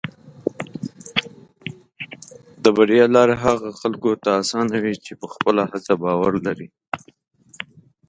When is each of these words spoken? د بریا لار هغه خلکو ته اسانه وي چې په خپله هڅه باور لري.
د 2.63 2.65
بریا 2.77 3.05
لار 3.15 3.29
هغه 3.43 3.69
خلکو 3.81 4.11
ته 4.23 4.29
اسانه 4.41 4.75
وي 4.83 4.95
چې 5.05 5.11
په 5.21 5.27
خپله 5.33 5.63
هڅه 5.71 5.93
باور 6.03 6.33
لري. 6.45 6.67